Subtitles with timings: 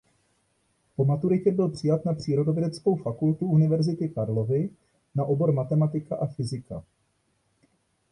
[0.95, 4.69] Po maturitě byl přijat na Přírodovědeckou fakultu Univerzity Karlovy
[5.15, 6.83] na obor matematika a fyzika.